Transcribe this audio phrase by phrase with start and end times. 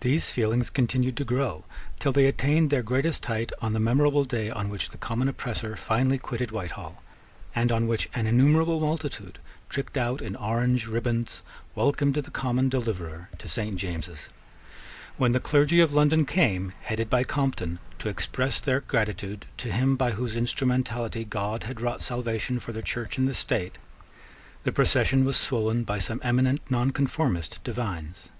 [0.00, 1.66] These feelings continued to grow
[1.98, 5.76] till they attained their greatest height on the memorable day on which the common oppressor
[5.76, 7.02] finally quitted Whitehall,
[7.54, 9.38] and on which an innumerable multitude,
[9.68, 11.42] tricked out in orange ribands,
[11.74, 14.30] welcomed the common deliverer to Saint James's.
[15.18, 19.96] When the clergy of London came, headed by Compton, to express their gratitude to him
[19.96, 23.76] by whose instrumentality God had wrought salvation for the Church and the State,
[24.62, 28.30] the procession was swollen by some eminent nonconformist divines.